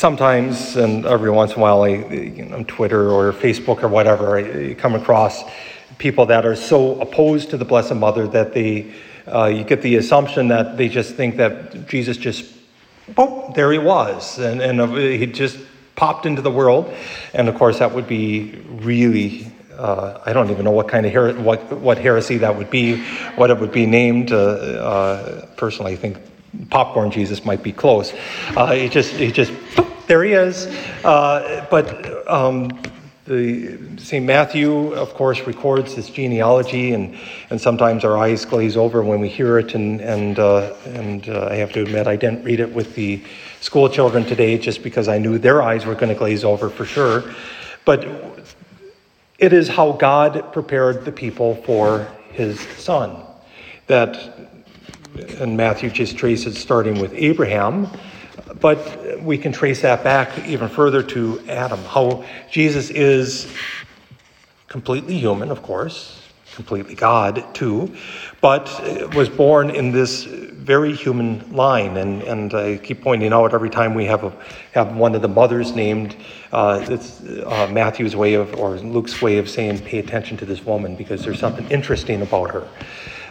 [0.00, 3.88] sometimes, and every once in a while, I, you know, on Twitter or Facebook or
[3.88, 5.44] whatever, I come across
[5.98, 8.94] people that are so opposed to the Blessed Mother that they,
[9.26, 12.50] uh, you get the assumption that they just think that Jesus just,
[13.14, 15.58] boom, there he was, and, and uh, he just
[15.96, 16.90] popped into the world.
[17.34, 21.12] And of course, that would be really, uh, I don't even know what kind of
[21.12, 23.02] her- what what heresy that would be,
[23.36, 24.32] what it would be named.
[24.32, 26.16] Uh, uh, personally, I think
[26.70, 28.12] popcorn Jesus might be close.
[28.56, 29.52] Uh, he just he just
[30.06, 30.66] there he is.
[31.04, 32.70] Uh, but um,
[33.26, 34.24] the St.
[34.26, 37.16] Matthew, of course, records this genealogy, and,
[37.50, 39.74] and sometimes our eyes glaze over when we hear it.
[39.74, 43.22] And and uh, and uh, I have to admit, I didn't read it with the
[43.60, 46.84] school children today, just because I knew their eyes were going to glaze over for
[46.84, 47.22] sure.
[47.84, 48.04] But
[49.38, 53.16] it is how God prepared the people for His Son.
[53.86, 54.39] That,
[55.38, 57.90] and Matthew just traces starting with Abraham
[58.60, 63.52] but we can trace that back even further to Adam, how Jesus is
[64.68, 66.22] completely human, of course,
[66.54, 67.94] completely God too,
[68.40, 68.64] but
[69.14, 71.96] was born in this very human line.
[71.96, 74.32] And, and I keep pointing out every time we have, a,
[74.72, 76.16] have one of the mothers named,
[76.52, 80.64] uh, it's uh, Matthew's way of, or Luke's way of saying, pay attention to this
[80.64, 82.68] woman because there's something interesting about her.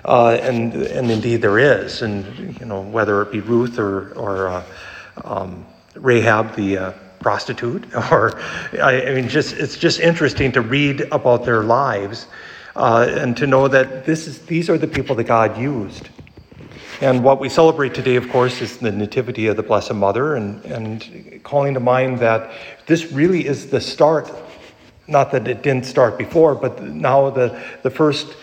[0.05, 2.01] Uh, and, and indeed there is.
[2.01, 4.63] And, you know, whether it be Ruth or, or uh,
[5.25, 8.39] um, Rahab the uh, prostitute, or
[8.81, 12.27] I, I, mean, just it's just interesting to read about their lives
[12.75, 16.09] uh, and to know that this is these are the people that God used.
[17.01, 20.63] And what we celebrate today, of course, is the Nativity of the Blessed Mother, and,
[20.65, 22.51] and calling to mind that
[22.87, 24.29] this really is the start.
[25.07, 28.35] Not that it didn't start before, but now the, the first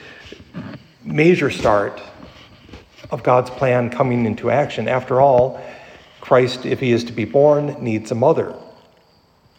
[1.07, 2.03] major start
[3.11, 4.89] of God's plan coming into action.
[4.89, 5.61] After all,
[6.21, 8.55] Christ, if he is to be born, needs a mother.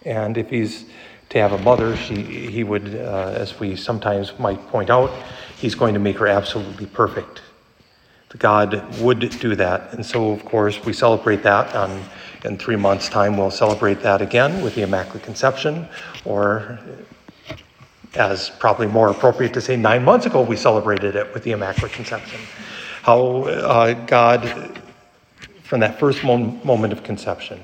[0.06, 0.86] And if he's
[1.30, 5.12] to have a mother, she, he would, uh, as we sometimes might point out,
[5.58, 7.42] he's going to make her absolutely perfect.
[8.38, 9.94] God would do that.
[9.94, 12.04] And so, of course, we celebrate that on,
[12.44, 13.38] in three months' time.
[13.38, 15.88] We'll celebrate that again with the Immaculate Conception,
[16.26, 16.80] or
[18.18, 21.94] as probably more appropriate to say, nine months ago, we celebrated it with the Immaculate
[21.94, 22.40] Conception.
[23.04, 24.78] How uh, God
[25.68, 27.60] from that first moment of conception,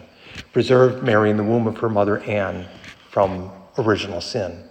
[0.52, 2.68] preserved Mary in the womb of her mother Anne
[3.10, 4.70] from original sin.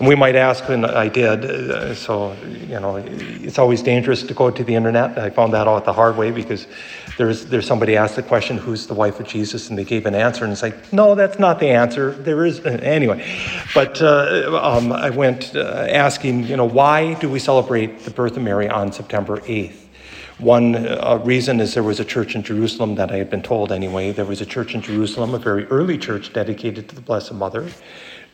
[0.00, 2.34] And we might ask, and I did, uh, so,
[2.66, 5.18] you know, it's always dangerous to go to the internet.
[5.18, 6.66] I found that out the hard way because
[7.18, 9.68] there's, there's somebody asked the question, who's the wife of Jesus?
[9.68, 12.12] And they gave an answer, and it's like, no, that's not the answer.
[12.12, 13.22] There is, uh, anyway.
[13.74, 18.38] But uh, um, I went uh, asking, you know, why do we celebrate the birth
[18.38, 19.76] of Mary on September 8th?
[20.38, 23.70] One uh, reason is there was a church in Jerusalem that I had been told
[23.70, 24.12] anyway.
[24.12, 27.68] There was a church in Jerusalem, a very early church dedicated to the Blessed Mother,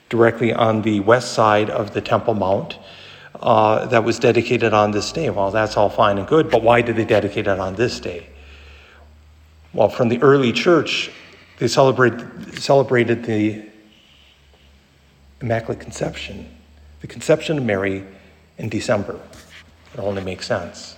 [0.08, 2.78] directly on the west side of the Temple Mount.
[3.40, 5.28] Uh, that was dedicated on this day.
[5.28, 8.28] Well, that's all fine and good, but why did they dedicate it on this day?
[9.74, 11.10] Well, from the early church,
[11.58, 12.14] they celebrate,
[12.58, 13.62] celebrated the
[15.42, 16.48] Immaculate Conception,
[17.02, 18.06] the conception of Mary
[18.56, 19.20] in December.
[19.92, 20.96] It only makes sense.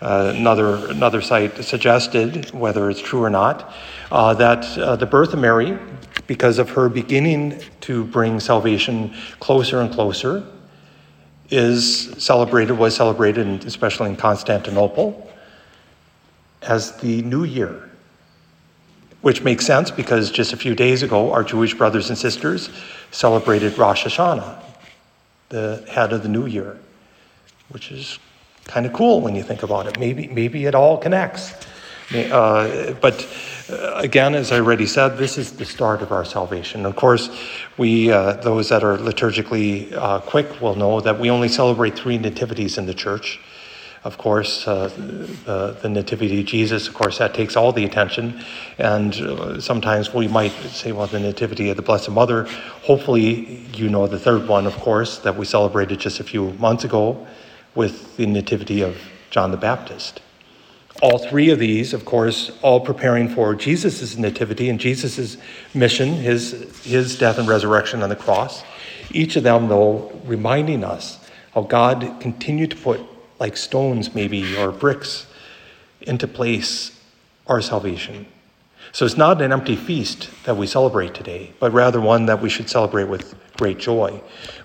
[0.00, 3.70] Uh, another, another site suggested, whether it's true or not,
[4.10, 5.78] uh, that uh, the birth of Mary,
[6.26, 10.42] because of her beginning to bring salvation closer and closer,
[11.50, 15.30] is celebrated, was celebrated, especially in Constantinople,
[16.62, 17.90] as the new year.
[19.20, 22.70] Which makes sense because just a few days ago, our Jewish brothers and sisters
[23.10, 24.62] celebrated Rosh Hashanah,
[25.50, 26.78] the head of the new year,
[27.68, 28.18] which is
[28.64, 29.98] kind of cool when you think about it.
[29.98, 31.54] Maybe, maybe it all connects.
[32.12, 33.26] Uh, but
[33.70, 36.84] uh, again, as I already said, this is the start of our salvation.
[36.84, 37.30] Of course,
[37.78, 42.18] we, uh, those that are liturgically uh, quick, will know that we only celebrate three
[42.18, 43.38] nativities in the church.
[44.02, 44.88] Of course, uh,
[45.44, 48.42] the, the, Nativity of Jesus, of course, that takes all the attention.
[48.78, 52.44] And uh, sometimes we might say, well, the Nativity of the Blessed Mother.
[52.82, 56.84] Hopefully, you know the third one, of course, that we celebrated just a few months
[56.84, 57.26] ago
[57.74, 58.96] with the Nativity of
[59.30, 60.20] John the Baptist.
[61.02, 65.38] All three of these, of course, all preparing for Jesus' nativity and Jesus'
[65.72, 68.62] mission, his, his death and resurrection on the cross.
[69.10, 71.18] Each of them, though, reminding us
[71.54, 73.00] how God continued to put,
[73.38, 75.26] like stones maybe, or bricks,
[76.02, 77.00] into place
[77.46, 78.26] our salvation.
[78.92, 82.48] So it's not an empty feast that we celebrate today, but rather one that we
[82.48, 84.10] should celebrate with great joy.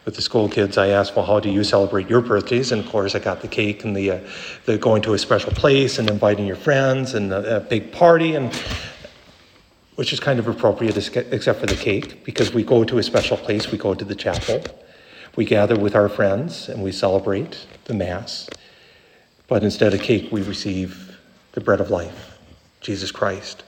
[0.06, 2.72] With the school kids, I asked, well, how do you celebrate your birthdays?
[2.72, 4.20] And of course, I got the cake and the, uh,
[4.66, 8.36] the going to a special place and inviting your friends and a, a big party.
[8.36, 8.54] And
[9.96, 13.38] which is kind of appropriate except for the cake, because we go to a special
[13.38, 14.64] place, we go to the chapel.
[15.36, 18.50] We gather with our friends and we celebrate the Mass.
[19.48, 21.18] But instead of cake, we receive
[21.52, 22.38] the bread of life,
[22.80, 23.64] Jesus Christ.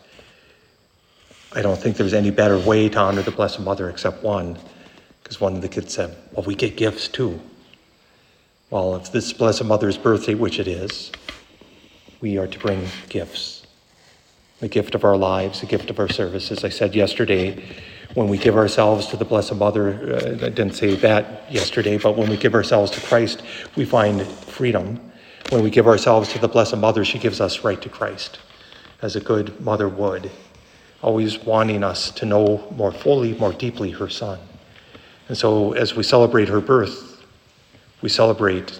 [1.54, 4.58] I don't think there's any better way to honor the Blessed Mother except one,
[5.28, 7.42] because one of the kids said, Well, we get gifts too.
[8.70, 11.12] Well, if this Blessed Mother's birthday, which it is,
[12.22, 13.68] we are to bring gifts
[14.62, 16.64] the gift of our lives, the gift of our services.
[16.64, 17.62] I said yesterday,
[18.14, 22.16] when we give ourselves to the Blessed Mother, uh, I didn't say that yesterday, but
[22.16, 23.44] when we give ourselves to Christ,
[23.76, 25.12] we find freedom.
[25.50, 28.40] When we give ourselves to the Blessed Mother, she gives us right to Christ,
[29.02, 30.32] as a good mother would,
[31.02, 34.40] always wanting us to know more fully, more deeply her Son.
[35.28, 37.24] And so, as we celebrate her birth,
[38.02, 38.80] we celebrate,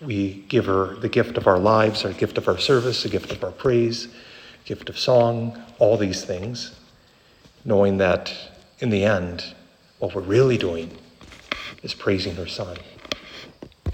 [0.00, 3.32] we give her the gift of our lives, our gift of our service, the gift
[3.32, 4.08] of our praise
[4.64, 6.74] gift of song, all these things,
[7.64, 8.34] knowing that
[8.78, 9.54] in the end,
[9.98, 10.96] what we're really doing
[11.82, 12.76] is praising her Son.